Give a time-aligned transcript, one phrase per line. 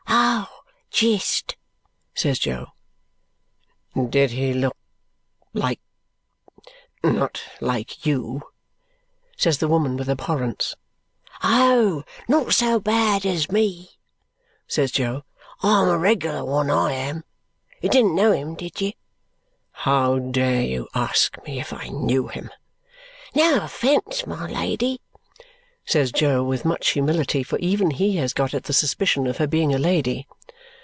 [0.93, 1.55] "Oh, jist!"
[2.13, 2.67] says Jo.
[4.09, 4.75] "Did he look
[5.53, 5.79] like
[7.03, 8.41] not like YOU?"
[9.37, 10.75] says the woman with abhorrence.
[11.41, 13.91] "Oh, not so bad as me,"
[14.67, 15.23] says Jo.
[15.63, 17.23] "I'm a reg'lar one I am!
[17.81, 18.91] You didn't know him, did you?"
[19.71, 22.51] "How dare you ask me if I knew him?"
[23.33, 24.99] "No offence, my lady,"
[25.85, 29.47] says Jo with much humility, for even he has got at the suspicion of her
[29.47, 30.27] being a lady.